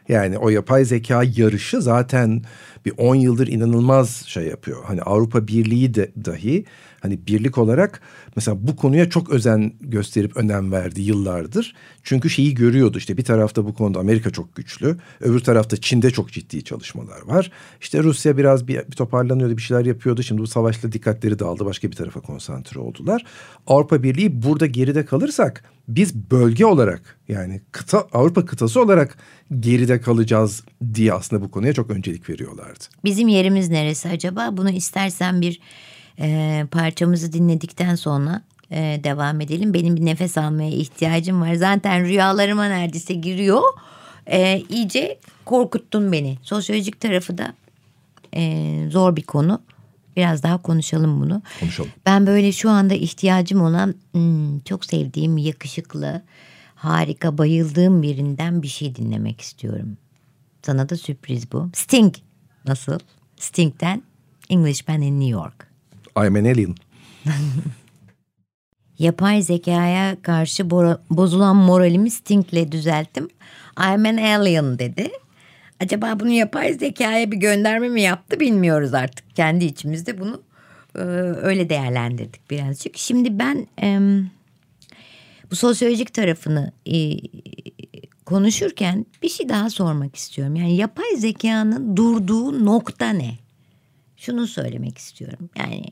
Yani 0.10 0.38
o 0.38 0.50
yapay 0.50 0.86
zeka 0.86 1.24
yarışı 1.36 1.82
zaten 1.82 2.42
bir 2.86 2.94
10 2.98 3.16
yıldır 3.16 3.48
inanılmaz 3.48 4.24
şey 4.28 4.44
yapıyor. 4.44 4.84
Hani 4.86 5.02
Avrupa 5.02 5.48
Birliği 5.48 5.94
de 5.94 6.12
dahi 6.26 6.66
hani 7.02 7.28
birlik 7.28 7.58
olarak 7.58 8.02
mesela 8.36 8.58
bu 8.68 8.76
konuya 8.76 9.10
çok 9.10 9.30
özen 9.30 9.74
gösterip 9.82 10.38
önem 10.38 10.72
verdi 10.72 11.02
yıllardır. 11.02 11.76
Çünkü 12.04 12.30
şeyi 12.30 12.54
görüyordu 12.54 12.98
işte 12.98 13.18
bir 13.18 13.24
tarafta 13.24 13.66
bu 13.66 13.74
konuda 13.74 14.00
Amerika 14.00 14.30
çok 14.30 14.56
güçlü. 14.56 14.98
Öbür 15.22 15.40
tarafta 15.40 15.78
Çin'de 15.78 16.12
çok 16.12 16.32
ciddi 16.32 16.64
çalışmalar 16.64 17.22
var. 17.26 17.52
İşte 17.82 18.04
Rusya 18.04 18.38
biraz 18.38 18.68
bir, 18.68 18.78
bir 18.78 18.96
toparlanıyordu 18.96 19.58
bir 19.58 19.62
şeyler 19.62 19.86
yapıyordu. 19.86 20.24
Şimdi 20.24 20.42
bu 20.42 20.48
savaşla 20.48 20.92
dikkatleri 20.92 21.40
dağıldı 21.40 21.66
başka 21.66 21.92
bir 21.92 21.96
tarafa 21.96 22.20
konsantre 22.20 22.80
oldular. 22.80 23.26
Avrupa 23.68 24.04
Birliği 24.04 24.44
burada 24.44 24.66
geride 24.66 25.06
kalırsak 25.06 25.64
biz 25.88 26.16
bölge 26.16 26.66
olarak 26.66 27.18
yani 27.28 27.62
kıta 27.72 28.08
Avrupa 28.14 28.46
kıtası 28.46 28.82
olarak 28.82 29.18
geride 29.60 30.02
kalacağız 30.02 30.64
diye 30.94 31.14
aslında 31.14 31.42
bu 31.42 31.52
konuya 31.52 31.74
çok 31.74 31.90
öncelik 31.90 32.30
veriyorlardı. 32.30 32.84
Bizim 33.04 33.28
yerimiz 33.28 33.70
neresi 33.70 34.10
acaba? 34.10 34.58
Bunu 34.58 34.70
istersen 34.70 35.42
bir 35.42 35.62
e, 36.20 36.66
parçamızı 36.72 37.34
dinledikten 37.34 37.96
sonra 37.96 38.42
e, 38.72 39.02
devam 39.04 39.42
edelim. 39.42 39.74
Benim 39.74 39.96
bir 39.96 40.06
nefes 40.06 40.38
almaya 40.38 40.70
ihtiyacım 40.70 41.42
var. 41.42 41.54
Zaten 41.54 42.06
rüyalarıma 42.06 42.66
neredeyse 42.66 43.14
giriyor. 43.14 43.62
E, 44.28 44.64
iyice 44.70 45.20
korkuttun 45.46 46.12
beni. 46.12 46.38
Sosyolojik 46.42 47.02
tarafı 47.02 47.38
da 47.38 47.54
e, 48.34 48.84
zor 48.90 49.16
bir 49.16 49.24
konu. 49.24 49.62
Biraz 50.16 50.44
daha 50.44 50.62
konuşalım 50.62 51.22
bunu. 51.22 51.42
Konuşalım. 51.60 51.92
Ben 52.06 52.28
böyle 52.28 52.52
şu 52.52 52.70
anda 52.70 52.94
ihtiyacım 52.94 53.62
olan 53.62 53.96
hmm, 54.12 54.60
çok 54.60 54.86
sevdiğim 54.86 55.38
yakışıklı, 55.38 56.22
harika, 56.76 57.38
bayıldığım 57.38 58.02
birinden 58.02 58.62
bir 58.62 58.68
şey 58.68 58.96
dinlemek 58.96 59.42
istiyorum. 59.42 59.98
Sana 60.62 60.90
da 60.90 60.98
sürpriz 60.98 61.52
bu. 61.52 61.70
Sting. 61.74 62.16
Nasıl? 62.66 63.00
Sting'den 63.36 64.04
Englishman 64.50 65.02
in 65.02 65.20
New 65.20 65.32
York. 65.32 65.67
I'm 66.18 66.36
an 66.36 66.46
alien. 66.46 66.76
Yapay 69.00 69.42
zekaya 69.42 70.22
karşı 70.22 70.70
bozulan 71.10 71.56
moralimi 71.56 72.12
Sting'le 72.12 72.72
düzelttim. 72.72 73.28
I'm 73.78 74.06
an 74.06 74.18
alien 74.18 74.80
dedi. 74.80 75.10
Acaba 75.80 76.20
bunu 76.20 76.32
yapay 76.32 76.74
zekaya 76.74 77.32
bir 77.32 77.38
gönderme 77.38 77.90
mi 77.90 78.02
yaptı 78.02 78.40
bilmiyoruz 78.40 78.94
artık. 78.94 79.36
Kendi 79.36 79.66
içimizde 79.66 80.20
bunu 80.20 80.42
e, 80.96 81.02
öyle 81.42 81.70
değerlendirdik 81.70 82.52
birazcık. 82.52 82.98
Şimdi 82.98 83.40
ben 83.40 83.68
bu 85.52 85.56
sosyolojik 85.56 86.14
tarafını 86.14 86.72
konuşurken 88.26 89.06
bir 89.24 89.30
şey 89.30 89.50
daha 89.50 89.70
sormak 89.70 90.16
istiyorum. 90.16 90.56
Yani 90.56 90.76
yapay 90.76 91.16
zekanın 91.18 91.98
durduğu 91.98 92.66
nokta 92.66 93.10
ne? 93.10 93.47
Şunu 94.18 94.48
söylemek 94.48 94.98
istiyorum. 94.98 95.50
Yani 95.58 95.84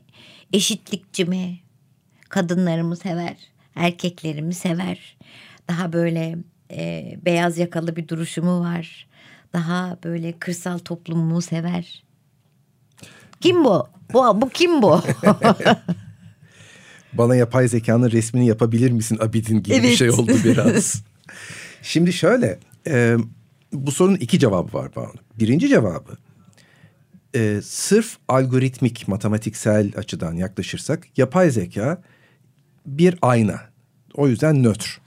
eşitlikçi 0.54 1.26
mi? 1.26 1.60
Kadınlarımı 2.30 2.96
sever, 2.96 3.36
erkeklerimi 3.76 4.54
sever. 4.54 5.18
Daha 5.68 5.94
böyle 5.94 6.38
e, 6.72 7.16
beyaz 7.26 7.58
yakalı 7.58 7.96
bir 7.96 8.08
duruşu 8.08 8.44
mu 8.44 8.60
var? 8.60 9.08
Daha 9.54 9.98
böyle 10.04 10.40
kırsal 10.40 10.78
toplumumu 10.78 11.42
sever. 11.42 12.04
Kim 13.42 13.66
bu? 13.66 13.88
Bu, 14.14 14.42
bu 14.42 14.50
kim 14.50 14.82
bu? 14.82 15.02
Bana 17.14 17.36
yapay 17.36 17.68
zekanın 17.68 18.12
resmini 18.12 18.48
yapabilir 18.48 18.92
misin 18.92 19.18
Abidin 19.22 19.64
gibi 19.64 19.76
bir 19.76 19.84
Evet. 19.84 19.98
şey 19.98 20.10
oldu 20.10 20.32
biraz. 20.44 21.04
Şimdi 21.82 22.14
şöyle 22.14 22.60
e, 22.88 23.16
bu 23.74 23.92
sorunun 23.92 24.16
iki 24.16 24.40
cevabı 24.40 24.78
var 24.78 24.96
Banu. 24.96 25.14
Birinci 25.40 25.68
cevabı 25.70 26.18
e, 27.36 27.62
sırf 27.62 28.18
algoritmik 28.28 29.08
matematiksel 29.08 29.92
açıdan 29.98 30.34
yaklaşırsak 30.34 31.08
yapay 31.18 31.50
zeka 31.50 32.02
bir 32.86 33.16
ayna. 33.22 33.62
O 34.14 34.28
yüzden 34.28 34.64
nötr. 34.64 35.02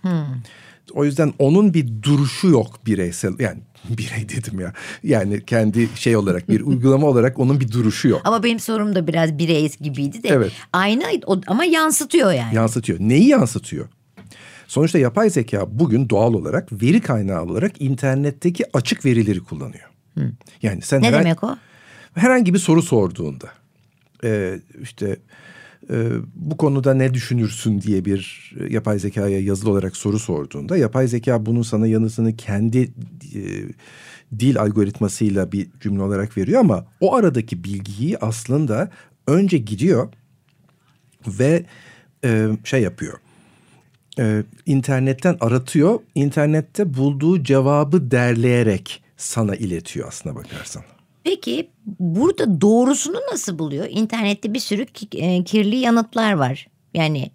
O 0.95 1.05
yüzden 1.05 1.33
onun 1.39 1.75
bir 1.75 2.03
duruşu 2.03 2.49
yok 2.49 2.87
bireysel 2.87 3.33
yani 3.39 3.61
birey 3.89 4.29
dedim 4.29 4.61
ya. 4.61 4.73
Yani 5.03 5.45
kendi 5.45 5.89
şey 5.95 6.17
olarak 6.17 6.49
bir 6.49 6.61
uygulama 6.67 7.07
olarak 7.07 7.39
onun 7.39 7.61
bir 7.61 7.73
duruşu 7.73 8.09
yok. 8.09 8.21
ama 8.25 8.43
benim 8.43 8.61
sorum 8.61 8.95
da 8.95 9.07
biraz 9.07 9.39
birey 9.39 9.71
gibiydi 9.81 10.23
de. 10.23 10.29
Evet. 10.29 10.53
Ayna 10.73 11.05
ama 11.47 11.65
yansıtıyor 11.65 12.33
yani. 12.33 12.55
yansıtıyor. 12.55 12.99
Neyi 13.01 13.29
yansıtıyor? 13.29 13.89
Sonuçta 14.67 14.99
yapay 14.99 15.31
zeka 15.31 15.67
bugün 15.71 16.09
doğal 16.09 16.35
olarak 16.35 16.83
veri 16.83 17.01
kaynağı 17.01 17.43
olarak 17.43 17.83
internetteki 17.83 18.65
açık 18.73 19.05
verileri 19.05 19.41
kullanıyor. 19.41 19.89
Yani 20.63 20.83
sen 20.83 21.03
ne 21.03 21.13
demek 21.13 21.45
o? 21.45 21.57
Herhangi 22.19 22.55
bir 22.55 22.59
soru 22.59 22.83
sorduğunda 22.83 23.49
e, 24.25 24.61
işte 24.83 25.17
e, 25.91 26.11
bu 26.35 26.57
konuda 26.57 26.95
ne 26.95 27.15
düşünürsün 27.15 27.81
diye 27.81 28.05
bir 28.05 28.53
yapay 28.71 28.99
zekaya 28.99 29.41
yazılı 29.41 29.71
olarak 29.71 29.97
soru 29.97 30.19
sorduğunda 30.19 30.77
yapay 30.77 31.09
zeka 31.09 31.47
bunun 31.47 31.63
sana 31.63 31.87
yanıtını 31.87 32.37
kendi 32.37 32.79
e, 33.35 33.43
dil 34.39 34.61
algoritmasıyla 34.61 35.53
bir 35.53 35.69
cümle 35.81 36.03
olarak 36.03 36.37
veriyor 36.37 36.61
ama 36.61 36.87
o 37.01 37.15
aradaki 37.15 37.65
bilgiyi 37.65 38.19
aslında 38.19 38.91
önce 39.27 39.59
gidiyor 39.59 40.09
ve 41.27 41.65
e, 42.25 42.49
şey 42.65 42.83
yapıyor. 42.83 43.19
E, 44.19 44.43
internetten 44.67 45.37
aratıyor. 45.41 46.01
İnternette 46.15 46.95
bulduğu 46.95 47.43
cevabı 47.43 48.11
derleyerek 48.11 49.03
sana 49.17 49.55
iletiyor 49.57 50.09
aslına 50.09 50.35
bakarsan. 50.35 50.83
Peki 51.25 51.71
burada 51.99 52.61
doğrusunu 52.61 53.17
nasıl 53.33 53.59
buluyor? 53.59 53.87
İnternette 53.91 54.55
bir 54.55 54.59
sürü 54.61 54.87
e, 55.13 55.45
kirli 55.45 55.77
yanıtlar 55.77 56.33
var. 56.33 56.69
Yani 56.95 57.31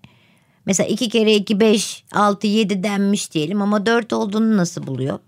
mesela 0.65 0.87
iki 0.87 1.09
kere 1.09 1.35
iki 1.35 1.59
beş, 1.59 2.03
altı, 2.13 2.47
yedi 2.47 2.83
denmiş 2.83 3.33
diyelim 3.33 3.61
ama 3.61 3.85
dört 3.85 4.13
olduğunu 4.13 4.57
nasıl 4.57 4.87
buluyor? 4.87 5.19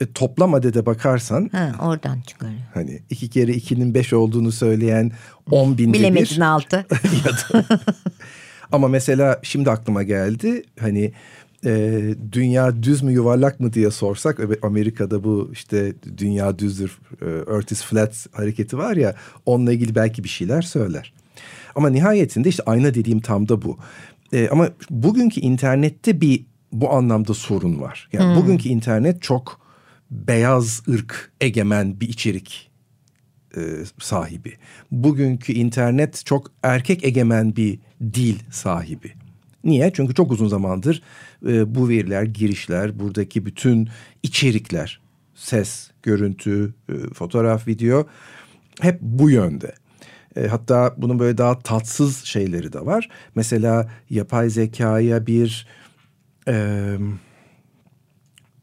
E, 0.00 0.12
toplam 0.12 0.54
adede 0.54 0.86
bakarsan 0.86 1.48
Ha, 1.52 1.72
oradan 1.82 2.20
çıkarıyor. 2.20 2.60
hani 2.74 3.02
iki 3.10 3.30
kere 3.30 3.52
ikinin 3.52 3.94
beş 3.94 4.12
olduğunu 4.12 4.52
söyleyen 4.52 5.12
on 5.50 5.78
binde 5.78 5.98
Bilemedin 5.98 6.36
bir. 6.36 6.40
altı. 6.46 6.86
Ama 8.72 8.88
mesela 8.88 9.40
şimdi 9.42 9.70
aklıma 9.70 10.02
geldi 10.02 10.64
hani 10.80 11.12
e, 11.64 12.00
dünya 12.32 12.82
düz 12.82 13.02
mü 13.02 13.12
yuvarlak 13.12 13.60
mı 13.60 13.72
diye 13.72 13.90
sorsak 13.90 14.40
Amerika'da 14.62 15.24
bu 15.24 15.50
işte 15.52 15.94
dünya 16.18 16.58
düzdür 16.58 16.98
e, 17.22 17.52
Earth 17.52 17.72
is 17.72 17.84
flat 17.84 18.26
hareketi 18.32 18.78
var 18.78 18.96
ya 18.96 19.14
onunla 19.46 19.72
ilgili 19.72 19.94
belki 19.94 20.24
bir 20.24 20.28
şeyler 20.28 20.62
söyler. 20.62 21.12
Ama 21.74 21.90
nihayetinde 21.90 22.48
işte 22.48 22.62
ayna 22.66 22.94
dediğim 22.94 23.20
tam 23.20 23.48
da 23.48 23.62
bu. 23.62 23.78
E, 24.32 24.48
ama 24.48 24.68
bugünkü 24.90 25.40
internette 25.40 26.20
bir 26.20 26.46
bu 26.72 26.92
anlamda 26.92 27.34
sorun 27.34 27.80
var. 27.80 28.08
Yani 28.12 28.36
bugünkü 28.36 28.68
internet 28.68 29.22
çok 29.22 29.60
beyaz 30.10 30.82
ırk 30.88 31.32
egemen 31.40 32.00
bir 32.00 32.08
içerik 32.08 32.70
e, 33.56 33.60
sahibi. 34.00 34.52
Bugünkü 34.90 35.52
internet 35.52 36.22
çok 36.26 36.50
erkek 36.62 37.04
egemen 37.04 37.56
bir 37.56 37.78
dil 38.00 38.38
sahibi. 38.50 39.12
Niye? 39.64 39.92
Çünkü 39.94 40.14
çok 40.14 40.32
uzun 40.32 40.48
zamandır 40.48 41.02
e, 41.46 41.74
bu 41.74 41.88
veriler, 41.88 42.22
girişler, 42.22 42.98
buradaki 43.00 43.46
bütün 43.46 43.88
içerikler, 44.22 45.00
ses, 45.34 45.90
görüntü, 46.02 46.74
e, 46.88 47.14
fotoğraf, 47.14 47.68
video 47.68 48.06
hep 48.80 49.00
bu 49.00 49.30
yönde. 49.30 49.74
E, 50.36 50.46
hatta 50.46 50.94
bunun 50.96 51.18
böyle 51.18 51.38
daha 51.38 51.58
tatsız 51.58 52.24
şeyleri 52.24 52.72
de 52.72 52.86
var. 52.86 53.08
Mesela 53.34 53.90
yapay 54.10 54.50
zekaya 54.50 55.26
bir 55.26 55.66
e, 56.48 56.96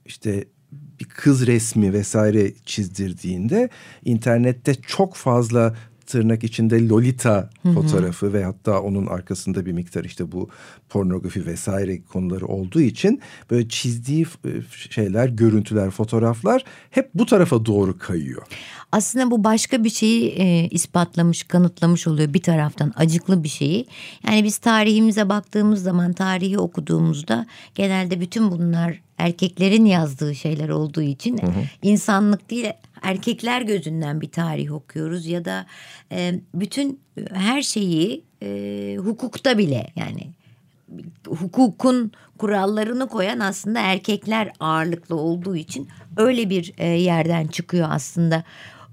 işte 0.05 0.45
bir 0.71 1.05
kız 1.05 1.47
resmi 1.47 1.93
vesaire 1.93 2.53
çizdirdiğinde 2.65 3.69
internette 4.05 4.75
çok 4.75 5.15
fazla 5.15 5.75
tırnak 6.09 6.43
içinde 6.43 6.87
Lolita 6.87 7.49
fotoğrafı 7.73 8.25
hı 8.25 8.29
hı. 8.29 8.33
ve 8.33 8.43
hatta 8.43 8.81
onun 8.81 9.05
arkasında 9.05 9.65
bir 9.65 9.71
miktar 9.71 10.03
işte 10.03 10.31
bu 10.31 10.49
pornografi 10.89 11.45
vesaire 11.45 12.01
konuları 12.01 12.45
olduğu 12.45 12.81
için 12.81 13.21
böyle 13.51 13.69
çizdiği 13.69 14.25
e, 14.45 14.49
şeyler, 14.89 15.29
görüntüler, 15.29 15.89
fotoğraflar 15.89 16.63
hep 16.89 17.09
bu 17.13 17.25
tarafa 17.25 17.65
doğru 17.65 17.97
kayıyor. 17.97 18.43
Aslında 18.91 19.31
bu 19.31 19.43
başka 19.43 19.83
bir 19.83 19.89
şeyi 19.89 20.29
e, 20.29 20.67
ispatlamış, 20.69 21.43
kanıtlamış 21.43 22.07
oluyor 22.07 22.33
bir 22.33 22.41
taraftan 22.41 22.93
acıklı 22.95 23.43
bir 23.43 23.49
şeyi. 23.49 23.85
Yani 24.27 24.43
biz 24.43 24.57
tarihimize 24.57 25.29
baktığımız 25.29 25.83
zaman 25.83 26.13
tarihi 26.13 26.57
okuduğumuzda 26.57 27.45
genelde 27.75 28.21
bütün 28.21 28.51
bunlar 28.51 29.01
erkeklerin 29.17 29.85
yazdığı 29.85 30.35
şeyler 30.35 30.69
olduğu 30.69 31.01
için 31.01 31.37
hı 31.37 31.45
hı. 31.45 31.63
insanlık 31.81 32.49
değil 32.49 32.65
erkekler 33.01 33.61
gözünden 33.61 34.21
bir 34.21 34.31
tarih 34.31 34.73
okuyoruz 34.73 35.25
ya 35.25 35.45
da 35.45 35.65
e, 36.11 36.33
bütün 36.53 36.99
her 37.33 37.61
şeyi 37.61 38.23
e, 38.43 38.97
hukukta 38.99 39.57
bile 39.57 39.87
yani 39.95 40.27
hukukun 41.27 42.11
kurallarını 42.37 43.07
koyan 43.07 43.39
aslında 43.39 43.79
erkekler 43.79 44.51
ağırlıklı 44.59 45.15
olduğu 45.15 45.55
için 45.55 45.87
öyle 46.17 46.49
bir 46.49 46.73
e, 46.77 46.87
yerden 46.87 47.47
çıkıyor 47.47 47.87
aslında 47.91 48.43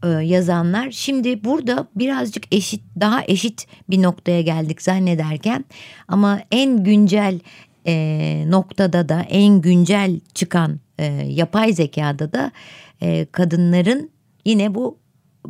e, 0.04 0.08
yazanlar. 0.08 0.90
Şimdi 0.90 1.44
burada 1.44 1.86
birazcık 1.94 2.54
eşit 2.54 2.82
daha 3.00 3.22
eşit 3.28 3.66
bir 3.90 4.02
noktaya 4.02 4.40
geldik 4.40 4.82
zannederken 4.82 5.64
ama 6.08 6.40
en 6.50 6.84
güncel 6.84 7.40
e, 7.86 8.44
noktada 8.46 9.08
da 9.08 9.20
en 9.20 9.60
güncel 9.60 10.20
çıkan 10.34 10.80
e, 10.98 11.04
yapay 11.28 11.72
zekada 11.72 12.32
da 12.32 12.52
e, 13.00 13.26
kadınların 13.32 14.10
yine 14.44 14.74
bu 14.74 14.98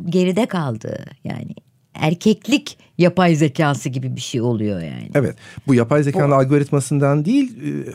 geride 0.05 0.45
kaldığı 0.45 1.05
yani 1.23 1.55
erkeklik 1.93 2.77
yapay 2.97 3.35
zekası 3.35 3.89
gibi 3.89 4.15
bir 4.15 4.21
şey 4.21 4.41
oluyor 4.41 4.81
yani. 4.81 5.09
Evet. 5.15 5.35
Bu 5.67 5.73
yapay 5.73 6.03
zekanın 6.03 6.31
o, 6.31 6.35
algoritmasından 6.35 7.25
değil 7.25 7.57
e, 7.57 7.91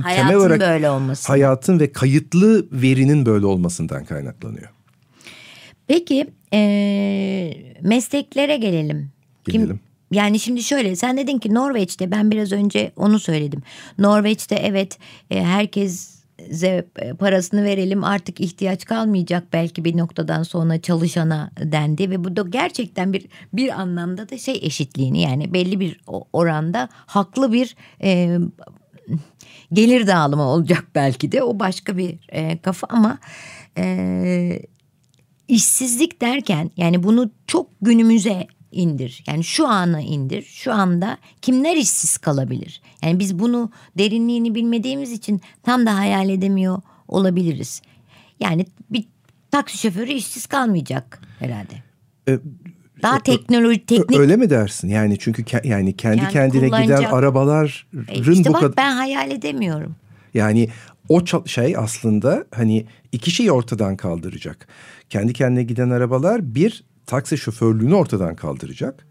hayatın 0.00 0.22
temel 0.22 0.36
olarak 0.36 0.60
böyle 0.60 0.90
olması. 0.90 1.28
Hayatın 1.28 1.80
ve 1.80 1.92
kayıtlı 1.92 2.66
verinin 2.72 3.26
böyle 3.26 3.46
olmasından 3.46 4.04
kaynaklanıyor. 4.04 4.68
Peki 5.86 6.26
e, 6.52 7.54
mesleklere 7.82 8.56
gelelim. 8.56 9.10
Gelelim. 9.44 9.68
Kim, 9.68 9.80
yani 10.12 10.38
şimdi 10.38 10.62
şöyle 10.62 10.96
sen 10.96 11.16
dedin 11.16 11.38
ki 11.38 11.54
Norveç'te 11.54 12.10
ben 12.10 12.30
biraz 12.30 12.52
önce 12.52 12.92
onu 12.96 13.20
söyledim. 13.20 13.62
Norveç'te 13.98 14.54
evet 14.54 14.98
e, 15.30 15.44
herkes 15.44 16.17
parasını 17.18 17.64
verelim 17.64 18.04
artık 18.04 18.40
ihtiyaç 18.40 18.84
kalmayacak 18.84 19.44
belki 19.52 19.84
bir 19.84 19.96
noktadan 19.96 20.42
sonra 20.42 20.80
çalışana 20.80 21.50
dendi. 21.60 22.10
Ve 22.10 22.24
bu 22.24 22.36
da 22.36 22.42
gerçekten 22.42 23.12
bir 23.12 23.26
bir 23.52 23.80
anlamda 23.80 24.28
da 24.28 24.38
şey 24.38 24.60
eşitliğini 24.62 25.20
yani 25.20 25.54
belli 25.54 25.80
bir 25.80 26.00
oranda 26.32 26.88
haklı 26.92 27.52
bir 27.52 27.76
e, 28.02 28.38
gelir 29.72 30.06
dağılımı 30.06 30.42
olacak 30.42 30.84
belki 30.94 31.32
de. 31.32 31.42
O 31.42 31.58
başka 31.58 31.96
bir 31.96 32.18
e, 32.28 32.58
kafa 32.58 32.86
ama 32.90 33.18
e, 33.78 34.62
işsizlik 35.48 36.20
derken 36.20 36.70
yani 36.76 37.02
bunu 37.02 37.30
çok 37.46 37.70
günümüze 37.80 38.46
indir. 38.72 39.24
Yani 39.26 39.44
şu 39.44 39.68
ana 39.68 40.00
indir. 40.00 40.42
Şu 40.42 40.72
anda 40.72 41.18
kimler 41.42 41.76
işsiz 41.76 42.18
kalabilir? 42.18 42.82
Yani 43.02 43.18
biz 43.18 43.38
bunu 43.38 43.70
derinliğini 43.98 44.54
bilmediğimiz 44.54 45.12
için 45.12 45.40
tam 45.62 45.86
da 45.86 45.96
hayal 45.96 46.28
edemiyor 46.28 46.80
olabiliriz. 47.08 47.82
Yani 48.40 48.66
bir 48.90 49.04
taksi 49.50 49.78
şoförü 49.78 50.12
işsiz 50.12 50.46
kalmayacak 50.46 51.20
herhalde. 51.38 51.82
Ee, 52.28 52.38
daha 53.02 53.20
teknoloji 53.20 53.86
teknik 53.86 54.18
öyle 54.18 54.36
mi 54.36 54.50
dersin? 54.50 54.88
Yani 54.88 55.18
çünkü 55.18 55.44
ke, 55.44 55.60
yani 55.64 55.96
kendi, 55.96 56.18
kendi 56.18 56.32
kendine 56.32 56.82
giden 56.82 57.04
arabaların 57.04 57.70
e 58.08 58.18
işte 58.18 58.44
bu 58.48 58.52
kadar 58.52 58.76
ben 58.76 58.96
hayal 58.96 59.30
edemiyorum. 59.30 59.96
Yani 60.34 60.68
o 61.08 61.20
şey 61.46 61.76
aslında 61.76 62.44
hani 62.54 62.86
iki 63.12 63.30
şeyi 63.30 63.52
ortadan 63.52 63.96
kaldıracak. 63.96 64.68
Kendi 65.10 65.32
kendine 65.32 65.62
giden 65.62 65.90
arabalar 65.90 66.54
bir 66.54 66.84
taksi 67.08 67.38
şoförlüğünü 67.38 67.94
ortadan 67.94 68.36
kaldıracak. 68.36 69.06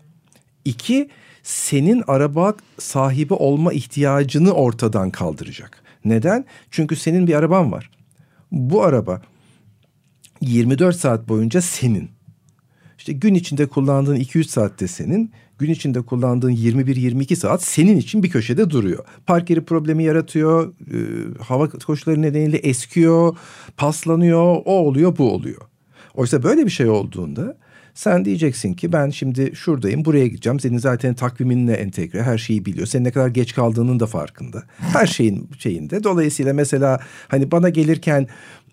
İki, 0.66 1.10
senin 1.44 2.04
araba 2.08 2.56
sahibi 2.80 3.34
olma 3.34 3.74
ihtiyacını 3.74 4.52
ortadan 4.52 5.12
kaldıracak. 5.12 5.84
Neden? 6.06 6.46
Çünkü 6.72 6.96
senin 6.96 7.28
bir 7.28 7.34
araban 7.34 7.72
var. 7.72 7.90
Bu 8.52 8.84
araba 8.84 9.22
24 10.42 10.96
saat 10.96 11.30
boyunca 11.30 11.62
senin. 11.62 12.10
İşte 12.98 13.14
gün 13.14 13.34
içinde 13.34 13.66
kullandığın 13.66 14.16
2-3 14.16 14.44
saatte 14.44 14.88
senin, 14.88 15.32
gün 15.58 15.72
içinde 15.72 16.02
kullandığın 16.02 16.52
21-22 16.52 17.36
saat 17.36 17.64
senin 17.64 17.98
için 17.98 18.24
bir 18.24 18.30
köşede 18.30 18.70
duruyor. 18.70 19.06
Park 19.26 19.50
yeri 19.50 19.66
problemi 19.66 20.04
yaratıyor, 20.04 20.74
e, 20.74 20.98
hava 21.44 21.70
koşulları 21.70 22.22
nedeniyle 22.22 22.58
eskiyor, 22.58 23.38
paslanıyor, 23.78 24.62
o 24.66 24.72
oluyor, 24.72 25.18
bu 25.18 25.32
oluyor. 25.32 25.62
Oysa 26.14 26.44
böyle 26.44 26.66
bir 26.66 26.72
şey 26.72 26.90
olduğunda 26.90 27.58
sen 27.98 28.26
diyeceksin 28.26 28.74
ki 28.74 28.94
ben 28.94 29.10
şimdi 29.10 29.52
şuradayım 29.56 30.06
buraya 30.06 30.28
gideceğim. 30.28 30.60
Senin 30.60 30.78
zaten 30.78 31.14
takviminle 31.14 31.74
entegre 31.74 32.24
her 32.24 32.38
şeyi 32.38 32.66
biliyor. 32.66 32.88
Senin 32.88 33.04
ne 33.04 33.12
kadar 33.12 33.28
geç 33.28 33.56
kaldığının 33.56 34.00
da 34.00 34.06
farkında. 34.06 34.64
Her 34.78 35.08
şeyin 35.08 35.50
şeyinde. 35.60 36.04
Dolayısıyla 36.04 36.54
mesela 36.54 37.00
hani 37.28 37.52
bana 37.52 37.70
gelirken 37.70 38.28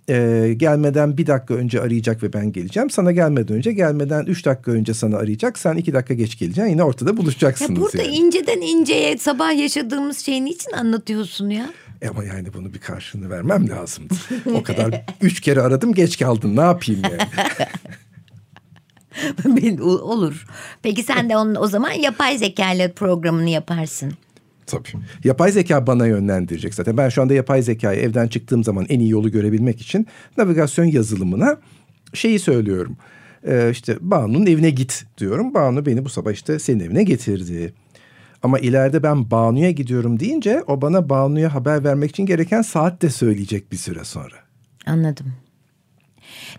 e, 0.09 0.55
gelmeden 0.57 1.19
bir 1.19 1.27
dakika 1.27 1.55
önce 1.55 1.81
arayacak 1.81 2.23
ve 2.23 2.33
ben 2.33 2.53
geleceğim. 2.53 2.91
Sana 2.91 3.13
gelmeden 3.13 3.57
önce 3.57 3.73
gelmeden 3.73 4.25
üç 4.27 4.47
dakika 4.47 4.71
önce 4.71 4.95
sana 4.95 5.17
arayacak. 5.17 5.59
Sen 5.59 5.77
iki 5.77 5.93
dakika 5.93 6.15
geç 6.15 6.39
geleceksin. 6.39 6.71
Yine 6.71 6.83
ortada 6.83 7.17
buluşacaksınız. 7.17 7.71
Ya 7.71 7.77
burada 7.77 8.03
yani. 8.03 8.17
inceden 8.17 8.61
inceye 8.61 9.19
sabah 9.19 9.59
yaşadığımız 9.59 10.19
şeyin 10.19 10.47
için 10.47 10.73
anlatıyorsun 10.73 11.51
ya? 11.51 11.71
E 12.03 12.09
ama 12.09 12.25
yani 12.25 12.55
bunu 12.55 12.75
bir 12.75 12.79
karşılığını 12.79 13.31
vermem 13.31 13.69
lazımdı. 13.69 14.15
o 14.55 14.63
kadar 14.63 15.05
üç 15.21 15.41
kere 15.41 15.61
aradım 15.61 15.95
geç 15.95 16.19
kaldın 16.19 16.57
ne 16.57 16.61
yapayım 16.61 17.03
yani. 17.03 17.19
Olur. 19.83 20.47
Peki 20.83 21.03
sen 21.03 21.31
de 21.31 21.37
onun 21.37 21.55
o 21.55 21.67
zaman 21.67 21.91
yapay 21.91 22.39
zeka 22.39 22.73
ile 22.73 22.93
programını 22.93 23.51
yaparsın. 23.51 24.13
Tabii. 24.67 24.89
Yapay 25.25 25.53
zeka 25.53 25.87
bana 25.87 26.07
yönlendirecek 26.07 26.75
zaten. 26.75 26.97
Ben 26.97 27.09
şu 27.09 27.23
anda 27.23 27.35
yapay 27.35 27.63
zekayı 27.63 28.01
evden 28.01 28.29
çıktığım 28.29 28.65
zaman 28.65 28.87
en 28.89 29.01
iyi 29.01 29.11
yolu 29.11 29.31
görebilmek 29.31 29.81
için 29.81 30.07
navigasyon 30.37 30.85
yazılımına 30.85 31.57
şeyi 32.15 32.39
söylüyorum. 32.39 32.97
Ee, 33.47 33.69
işte 33.73 33.97
Banu'nun 34.01 34.47
evine 34.47 34.71
git 34.71 35.05
diyorum. 35.19 35.55
Banu 35.55 35.87
beni 35.87 36.05
bu 36.05 36.09
sabah 36.09 36.33
işte 36.33 36.59
senin 36.59 36.81
evine 36.81 37.05
getirdi. 37.05 37.75
Ama 38.43 38.59
ileride 38.59 39.03
ben 39.03 39.31
Banu'ya 39.31 39.71
gidiyorum 39.71 40.21
deyince 40.21 40.63
o 40.67 40.83
bana 40.83 41.09
Banu'ya 41.09 41.55
haber 41.55 41.85
vermek 41.85 42.11
için 42.11 42.27
gereken 42.27 42.63
saat 42.63 43.03
de 43.03 43.11
söyleyecek 43.11 43.73
bir 43.73 43.77
süre 43.77 44.05
sonra. 44.05 44.37
Anladım. 44.87 45.33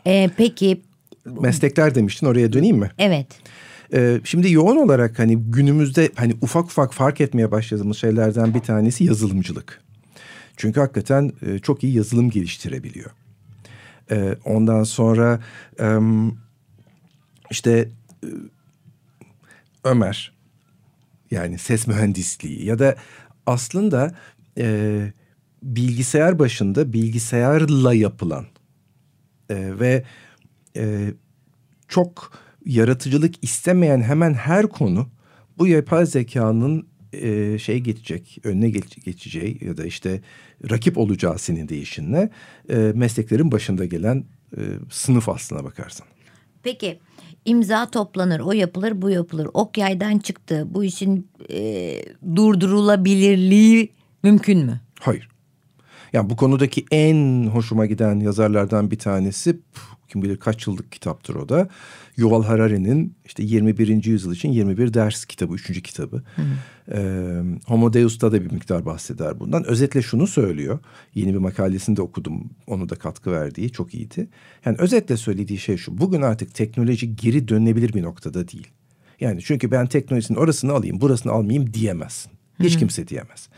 Ee, 0.07 0.29
peki 0.37 0.81
meslekler 1.25 1.95
demiştin 1.95 2.27
oraya 2.27 2.53
döneyim 2.53 2.77
mi? 2.77 2.91
Evet. 2.97 3.27
Ee, 3.93 4.19
şimdi 4.23 4.51
yoğun 4.51 4.75
olarak 4.75 5.19
hani 5.19 5.37
günümüzde 5.37 6.09
hani 6.15 6.35
ufak 6.41 6.65
ufak 6.65 6.93
fark 6.93 7.21
etmeye 7.21 7.51
başladığımız 7.51 7.97
şeylerden 7.97 8.53
bir 8.53 8.59
tanesi 8.59 9.03
yazılımcılık. 9.03 9.81
Çünkü 10.57 10.79
hakikaten 10.79 11.31
e, 11.41 11.59
çok 11.59 11.83
iyi 11.83 11.93
yazılım 11.93 12.29
geliştirebiliyor. 12.29 13.11
Ee, 14.11 14.35
ondan 14.45 14.83
sonra 14.83 15.39
e, 15.79 15.99
işte 17.51 17.89
e, 18.23 18.27
Ömer 19.83 20.33
yani 21.31 21.57
ses 21.57 21.87
mühendisliği 21.87 22.65
ya 22.65 22.79
da 22.79 22.95
aslında 23.45 24.15
e, 24.57 24.97
bilgisayar 25.63 26.39
başında 26.39 26.93
bilgisayarla 26.93 27.93
yapılan 27.93 28.45
e, 29.49 29.79
ve 29.79 30.03
e, 30.75 31.13
çok 31.87 32.31
yaratıcılık 32.65 33.43
istemeyen 33.43 34.01
hemen 34.01 34.33
her 34.33 34.67
konu 34.67 35.09
bu 35.57 35.67
yapay 35.67 36.05
zekanın 36.05 36.87
e, 37.13 37.57
şey 37.59 37.79
geçecek, 37.79 38.37
önüne 38.43 38.69
geç, 38.69 39.05
geçeceği 39.05 39.57
ya 39.65 39.77
da 39.77 39.85
işte 39.85 40.21
rakip 40.69 40.97
olacağı 40.97 41.39
senin 41.39 41.69
değişinle 41.69 42.29
e, 42.69 42.75
mesleklerin 42.75 43.51
başında 43.51 43.85
gelen 43.85 44.25
e, 44.57 44.61
sınıf 44.89 45.29
aslına 45.29 45.63
bakarsan. 45.63 46.07
Peki 46.63 46.99
imza 47.45 47.89
toplanır, 47.89 48.39
o 48.39 48.51
yapılır, 48.51 49.01
bu 49.01 49.09
yapılır. 49.09 49.47
Ok 49.53 49.77
yaydan 49.77 50.17
çıktı. 50.17 50.67
Bu 50.69 50.83
işin 50.83 51.27
e, 51.49 52.01
durdurulabilirliği 52.35 53.89
mümkün 54.23 54.65
mü? 54.65 54.81
Hayır. 54.99 55.29
Yani 56.13 56.29
bu 56.29 56.35
konudaki 56.35 56.85
en 56.91 57.47
hoşuma 57.47 57.85
giden 57.85 58.19
yazarlardan 58.19 58.91
bir 58.91 58.99
tanesi 58.99 59.59
Kim 60.09 60.21
bilir 60.21 60.37
kaç 60.37 60.67
yıllık 60.67 60.91
kitaptır 60.91 61.35
o 61.35 61.49
da. 61.49 61.69
Yuval 62.17 62.43
Harari'nin 62.43 63.15
işte 63.25 63.43
21. 63.43 64.05
yüzyıl 64.05 64.33
için 64.33 64.51
21 64.51 64.93
ders 64.93 65.25
kitabı, 65.25 65.53
üçüncü 65.53 65.81
kitabı. 65.81 66.23
Ee, 66.91 67.41
Homo 67.65 67.93
Deus'ta 67.93 68.31
da 68.31 68.41
bir 68.41 68.51
miktar 68.51 68.85
bahseder 68.85 69.39
bundan. 69.39 69.63
Özetle 69.63 70.01
şunu 70.01 70.27
söylüyor. 70.27 70.79
Yeni 71.15 71.33
bir 71.33 71.39
makalesinde 71.39 72.01
okudum. 72.01 72.49
Onu 72.67 72.89
da 72.89 72.95
katkı 72.95 73.31
verdiği 73.31 73.71
çok 73.71 73.93
iyiydi. 73.93 74.27
Yani 74.65 74.77
özetle 74.79 75.17
söylediği 75.17 75.59
şey 75.59 75.77
şu. 75.77 75.97
Bugün 75.97 76.21
artık 76.21 76.53
teknoloji 76.53 77.15
geri 77.15 77.47
dönülebilir 77.47 77.93
bir 77.93 78.03
noktada 78.03 78.47
değil. 78.47 78.67
Yani 79.19 79.41
çünkü 79.43 79.71
ben 79.71 79.87
teknolojinin 79.87 80.37
orasını 80.37 80.71
alayım, 80.71 81.01
burasını 81.01 81.31
almayayım 81.31 81.73
diyemezsin. 81.73 82.31
Hiç 82.59 82.79
kimse 82.79 83.07
diyemez. 83.07 83.49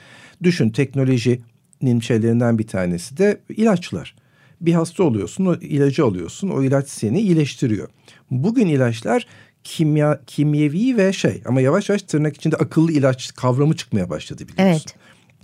Düşün 0.43 0.69
teknolojinin 0.69 1.99
şeylerinden 1.99 2.60
bir 2.60 2.67
tanesi 2.67 3.17
de 3.17 3.41
ilaçlar. 3.49 4.15
Bir 4.62 4.74
hasta 4.74 5.04
oluyorsun, 5.04 5.46
o 5.46 5.56
ilacı 5.56 6.06
alıyorsun, 6.06 6.50
o 6.50 6.63
ilaç 6.63 6.89
seni 6.89 7.22
iyileştiriyor. 7.22 7.89
Bugün 8.32 8.67
ilaçlar 8.67 9.28
kimya 9.63 10.22
kimyevi 10.28 10.98
ve 10.98 11.13
şey 11.13 11.41
ama 11.46 11.62
yavaş 11.62 11.89
yavaş 11.89 12.02
tırnak 12.02 12.36
içinde 12.36 12.56
akıllı 12.56 12.91
ilaç 12.91 13.34
kavramı 13.36 13.76
çıkmaya 13.76 14.10
başladı 14.10 14.48
biliyorsun. 14.48 14.63
Evet. 14.63 14.96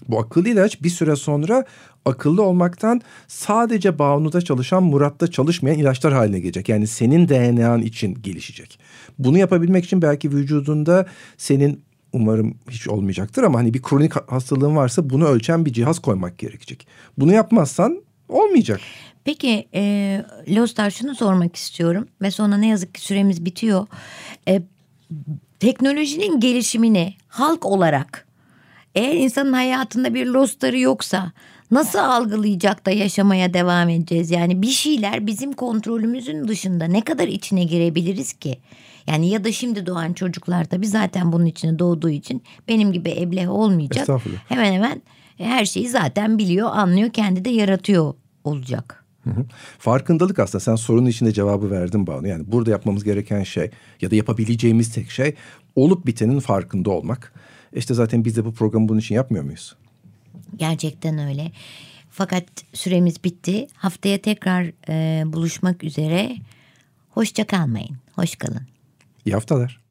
Bu 0.07 0.19
akıllı 0.19 0.49
ilaç 0.49 0.83
bir 0.83 0.89
süre 0.89 1.15
sonra 1.15 1.65
akıllı 2.05 2.43
olmaktan 2.43 3.01
sadece 3.27 3.99
Banu'da 3.99 4.41
çalışan 4.41 4.83
Murat'ta 4.83 5.31
çalışmayan 5.31 5.77
ilaçlar 5.77 6.13
haline 6.13 6.39
gelecek. 6.39 6.69
Yani 6.69 6.87
senin 6.87 7.29
DNA'n 7.29 7.81
için 7.81 8.13
gelişecek. 8.23 8.79
Bunu 9.19 9.37
yapabilmek 9.37 9.85
için 9.85 10.01
belki 10.01 10.31
vücudunda 10.31 11.05
senin 11.37 11.83
umarım 12.13 12.55
hiç 12.69 12.87
olmayacaktır 12.87 13.43
ama 13.43 13.59
hani 13.59 13.73
bir 13.73 13.81
kronik 13.81 14.31
hastalığın 14.31 14.75
varsa 14.75 15.09
bunu 15.09 15.25
ölçen 15.25 15.65
bir 15.65 15.73
cihaz 15.73 15.99
koymak 15.99 16.37
gerekecek. 16.37 16.87
Bunu 17.17 17.33
yapmazsan 17.33 18.03
olmayacak. 18.33 18.79
Peki 19.23 19.67
e, 19.73 20.25
Lostar 20.49 20.91
şunu 20.91 21.15
sormak 21.15 21.55
istiyorum 21.55 22.07
ve 22.21 22.31
sonra 22.31 22.57
ne 22.57 22.67
yazık 22.67 22.93
ki 22.95 23.01
süremiz 23.01 23.45
bitiyor. 23.45 23.87
E, 24.47 24.61
teknolojinin 25.59 26.39
gelişimini 26.39 27.13
halk 27.27 27.65
olarak 27.65 28.27
eğer 28.95 29.15
insanın 29.15 29.53
hayatında 29.53 30.13
bir 30.13 30.25
Lostar'ı 30.25 30.79
yoksa 30.79 31.31
nasıl 31.71 31.99
algılayacak 31.99 32.85
da 32.85 32.91
yaşamaya 32.91 33.53
devam 33.53 33.89
edeceğiz? 33.89 34.31
Yani 34.31 34.61
bir 34.61 34.67
şeyler 34.67 35.27
bizim 35.27 35.53
kontrolümüzün 35.53 36.47
dışında 36.47 36.85
ne 36.85 37.01
kadar 37.01 37.27
içine 37.27 37.63
girebiliriz 37.63 38.33
ki? 38.33 38.59
Yani 39.07 39.29
ya 39.29 39.43
da 39.43 39.51
şimdi 39.51 39.85
doğan 39.85 40.13
çocuklar 40.13 40.65
tabii 40.65 40.87
zaten 40.87 41.31
bunun 41.31 41.45
içine 41.45 41.79
doğduğu 41.79 42.09
için 42.09 42.43
benim 42.67 42.93
gibi 42.93 43.09
ebleh 43.09 43.51
olmayacak. 43.51 44.07
Hemen 44.49 44.73
hemen 44.73 45.01
her 45.37 45.65
şeyi 45.65 45.89
zaten 45.89 46.37
biliyor, 46.37 46.69
anlıyor, 46.73 47.09
kendi 47.09 47.45
de 47.45 47.49
yaratıyor 47.49 48.13
olacak. 48.43 49.03
Hı 49.23 49.29
hı. 49.29 49.45
Farkındalık 49.79 50.39
aslında 50.39 50.59
sen 50.59 50.75
sorunun 50.75 51.09
içinde 51.09 51.33
cevabı 51.33 51.71
verdin 51.71 52.07
Banu. 52.07 52.27
Yani 52.27 52.43
burada 52.47 52.71
yapmamız 52.71 53.03
gereken 53.03 53.43
şey 53.43 53.71
ya 54.01 54.11
da 54.11 54.15
yapabileceğimiz 54.15 54.93
tek 54.93 55.11
şey 55.11 55.35
olup 55.75 56.05
bitenin 56.05 56.39
farkında 56.39 56.89
olmak. 56.89 57.33
İşte 57.73 57.93
zaten 57.93 58.25
biz 58.25 58.37
de 58.37 58.45
bu 58.45 58.53
programı 58.53 58.89
bunun 58.89 58.99
için 58.99 59.15
yapmıyor 59.15 59.43
muyuz? 59.43 59.75
Gerçekten 60.57 61.17
öyle. 61.27 61.51
Fakat 62.09 62.43
süremiz 62.73 63.23
bitti. 63.23 63.67
Haftaya 63.75 64.21
tekrar 64.21 64.71
e, 64.89 65.23
buluşmak 65.33 65.83
üzere. 65.83 66.37
Hoşça 67.09 67.47
kalmayın. 67.47 67.97
Hoş 68.15 68.35
kalın. 68.35 68.67
İyi 69.25 69.33
haftalar. 69.33 69.82